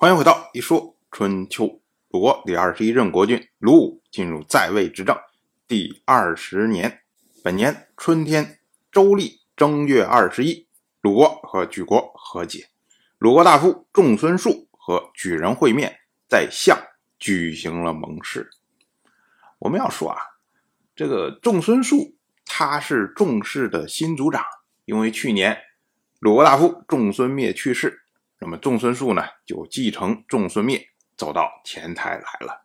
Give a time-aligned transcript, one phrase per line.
[0.00, 1.82] 欢迎回到一说春秋。
[2.08, 5.14] 鲁国第二十一任国君鲁武进入在位执政
[5.68, 7.02] 第二十年，
[7.44, 8.60] 本年春天，
[8.90, 10.66] 周历正月二十一，
[11.02, 12.70] 鲁国和莒国和解。
[13.18, 16.78] 鲁国大夫仲孙述和莒人会面，在相
[17.18, 18.48] 举行了盟誓。
[19.58, 20.16] 我们要说啊，
[20.96, 24.42] 这个仲孙述他是仲氏的新族长，
[24.86, 25.58] 因为去年
[26.20, 28.00] 鲁国大夫仲孙灭去世，
[28.40, 32.64] 那么仲孙述呢就继承仲孙灭，走到前台来了。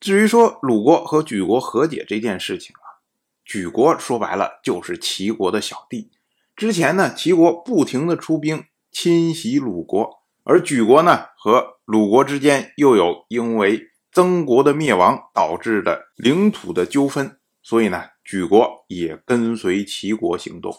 [0.00, 3.04] 至于说鲁国和莒国和解这件事情啊，
[3.46, 6.10] 莒国说白了就是齐国的小弟。
[6.56, 20.74] 之前呢，齐国不停的出兵侵袭鲁国，而莒国呢和鲁国之间又有因为曾国的灭亡导致的领土的纠纷，所以呢，莒国也跟随齐国行动。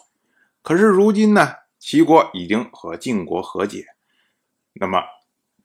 [0.63, 3.88] 可是如今呢，齐国已经和晋国和解，
[4.73, 5.02] 那么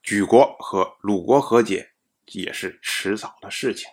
[0.02, 1.90] 莒国和鲁国和解。
[2.32, 3.88] 也是迟早的事情。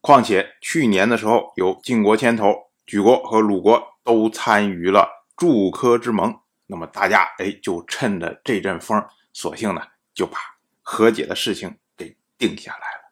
[0.00, 6.34] 况且去年的时候，由晋国牵头，莒国和鲁国都参与了祝科之盟。
[6.68, 9.82] 那么大家哎，就趁着这阵风，索性呢
[10.14, 10.38] 就把
[10.80, 13.10] 和解的事情给定下来了。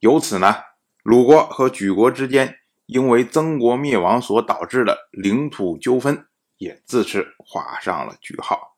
[0.00, 0.54] 由此呢，
[1.02, 6.26] 鲁国和莒国之间因为曾国灭亡所导致的领土纠纷，
[6.64, 8.74] 也自此画上了句号。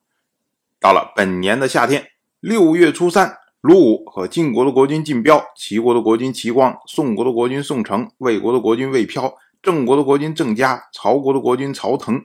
[0.80, 3.38] 到了本年的夏天，六月初三。
[3.62, 12.22] 鲁武和晋国的国君晋彪、齐国的国君齐光、宋国的国君宋城、魏国的国君魏飘、郑国的国君郑嘉、曹国的国君曹腾，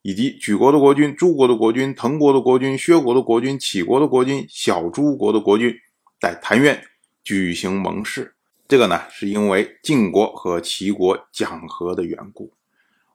[0.00, 5.74] 以及莒国的国君、诸国的国君、滕国的国君、薛国的国君、杞国的国君、小诸国的国君，
[6.18, 6.82] 在谭渊
[7.22, 8.34] 举行盟誓。
[8.66, 12.50] 这个呢，是因为晋国和齐国讲和的缘故。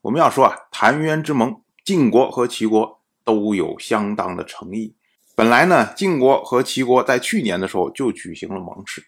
[0.02, 4.96] 我们要说啊，谭渊之盟，晋国和齐国都有相当的诚意。
[5.36, 9.04] 本来呢，晋国和齐国在去年的时候就举行了盟誓，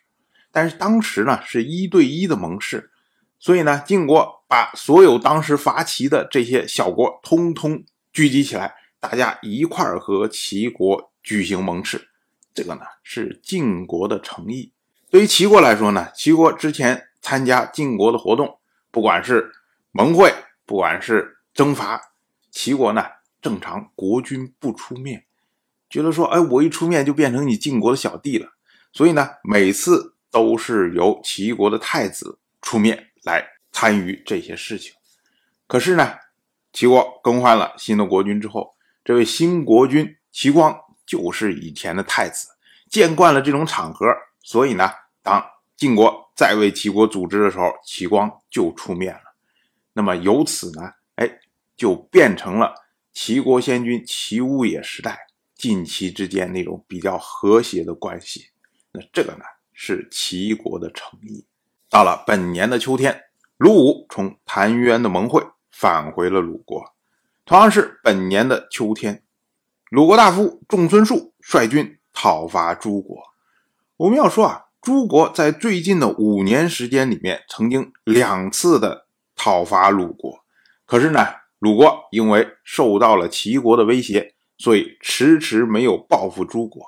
[0.52, 2.90] 但是当时呢是一对一的盟誓，
[3.38, 12.10] 所以呢，晋国把所有当时伐齐的这些小国通通聚集起来，大家一块儿和齐国举行盟誓，
[12.54, 14.72] 这个呢是晋国的诚意。
[15.12, 18.58] 对于齐国来说呢，齐国之前参加晋国的活动，
[18.90, 19.52] 不管是
[19.92, 20.34] 盟会，
[20.66, 22.02] 不管是征伐，
[22.56, 23.04] 齐国呢
[23.42, 25.26] 正常国君不出面。
[25.90, 28.54] 觉得说，哎，我一出面就变成你晋国的小弟了，
[28.94, 34.94] 所以呢，每次都是由齐国的太子出面来参与这些事情。
[35.68, 36.14] 可是呢，
[36.72, 38.74] 齐国更换了新的国君之后，
[39.04, 42.48] 这位新国君齐光就是以前的太子，
[42.90, 44.08] 见惯了这种场合，
[44.42, 44.90] 所以呢，
[45.22, 45.44] 当
[45.76, 49.36] 晋国再为齐国组织的时候，齐光就出面了。
[49.94, 51.30] 那么由此呢，哎，
[51.76, 52.74] 就变成了
[53.12, 55.28] 齐国先君齐武野时代。
[55.56, 58.50] 晋齐之间那种比较和谐的关系，
[58.92, 61.46] 那这个呢是齐国的诚意。
[61.90, 63.24] 到了本年的秋天，
[63.56, 65.42] 鲁武从谭渊的盟会
[65.72, 66.94] 返回了鲁国。
[67.46, 69.24] 同样是本年的秋天，
[69.90, 73.18] 鲁国大夫仲孙述率军讨伐诸国。
[73.96, 80.44] 我们要说啊，诸国在最近的五年时间里面，曾经两次的讨伐鲁国，
[80.86, 81.26] 可是呢，
[81.60, 84.34] 鲁国因为受到了齐国的威胁。
[84.58, 86.82] 所以迟迟没有报复诸国。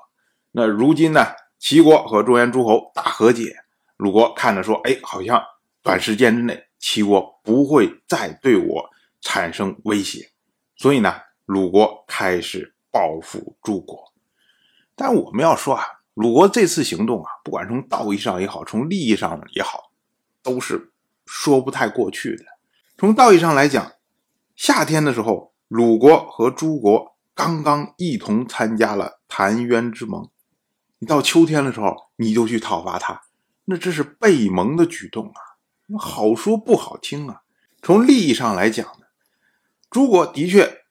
[0.53, 1.25] 那如今呢？
[1.59, 3.53] 齐国和中原诸侯大和解，
[3.97, 5.43] 鲁国看着说：“哎，好像
[5.83, 8.89] 短时间之内齐国不会再对我
[9.19, 10.29] 产生威胁。”
[10.77, 11.13] 所以呢，
[11.45, 14.13] 鲁国开始报复诸国。
[14.95, 19.91] 但我们要说啊，鲁国这次行动啊，不管从道义上也好，从利益上也好，
[20.41, 20.93] 都是
[21.25, 22.45] 说不太过去的。
[22.97, 23.91] 从道义上来讲，
[24.57, 27.15] 夏天的时候，鲁国和诸国。
[27.35, 30.31] 刚刚一同参加了澶渊之盟，
[30.97, 33.21] 你到秋天的时候你就去讨伐他，
[33.65, 35.39] 那这是背盟的举动啊！
[35.99, 37.43] 好说不好听啊。
[37.83, 39.05] 从利益上来讲呢，
[39.91, 40.85] 诸国的确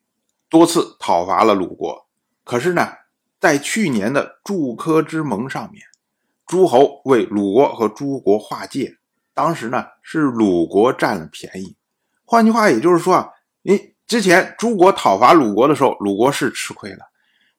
[0.48, 2.06] 多次讨伐了鲁国，
[2.44, 2.92] 可是呢，
[3.40, 5.82] 在去年的祝科之盟上面，
[6.46, 8.98] 诸侯为鲁国和诸国划界，
[9.34, 11.74] 当时呢是鲁国占了便宜。
[12.24, 13.30] 换句话也就是说啊，
[13.66, 13.96] 你。
[14.06, 16.98] 之前诸国讨伐鲁国的时候，鲁国是吃亏了，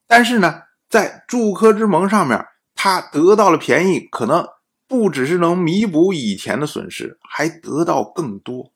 [0.07, 2.41] 但是呢，在祝科之盟上面，
[2.73, 4.47] 他得到了便宜，可能
[4.87, 8.71] 不只是能弥补以前的损失，还得到更多。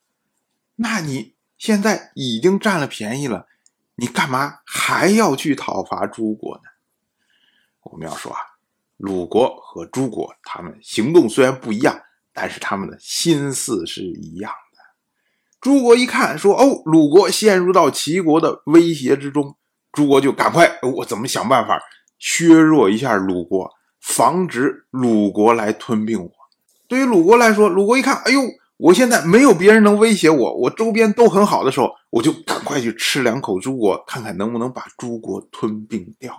[0.76, 3.48] 那你现在已经占了便宜了，
[3.96, 6.64] 你干嘛还要去讨伐诸国呢？
[7.84, 8.40] 我们要说啊，
[8.98, 11.98] 鲁国和诸国他们行动虽然不一样，
[12.34, 14.52] 但是他们的心思是一样。
[15.62, 19.56] 诸国一看，说：“哦，鲁国陷入到齐国的威胁之中，
[19.92, 21.80] 诸国就赶快，我怎么想办法
[22.18, 23.72] 削弱一下鲁国，
[24.02, 26.32] 防止鲁国来吞并我。
[26.88, 28.42] 对于鲁国来说，鲁国一看，哎呦，
[28.78, 36.36] 我现在没有别人能威胁我，我周边都很好的时候，我就赶快去吃两口诸国，看看能不能把诸国吞并掉。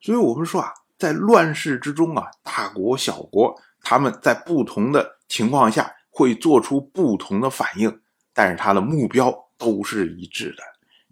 [0.00, 8.00] 所以，我们说啊，在乱世之中啊，大国小国他们在不同的情况下会做出不同的反应，
[8.36, 10.62] 但是他的目标都是一致的，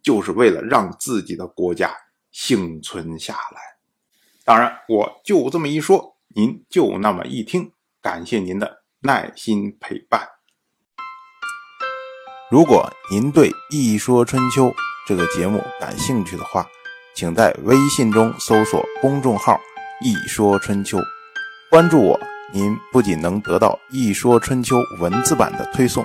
[0.03, 1.91] 就是为了让自己的国家
[2.31, 3.61] 幸存下来。
[4.45, 7.73] 当然，我就这么一说，您就那么一听。
[8.03, 10.29] 感谢您的耐心陪伴。
[12.51, 14.67] 如果您对《一说春秋》
[15.09, 16.67] 这个节目感兴趣的话，
[17.15, 19.59] 请在微信中搜索公众号
[20.05, 20.99] “一说春秋”，
[21.71, 22.21] 关注我。
[22.53, 26.05] 您不仅能得到《一说春秋》文字版的推送，